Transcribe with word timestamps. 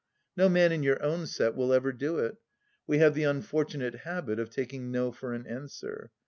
No 0.35 0.49
man 0.49 0.71
in 0.71 0.81
your 0.81 0.99
own 1.03 1.27
set 1.27 1.53
will 1.55 1.71
ever 1.71 1.91
do 1.93 2.17
it. 2.17 2.37
We 2.87 2.97
have 2.97 3.13
the 3.13 3.25
unfortunate 3.25 3.97
habit 3.97 4.39
of 4.39 4.49
taking 4.49 4.89
No 4.89 5.11
for 5.11 5.31
an 5.35 5.45
answer. 5.45 6.09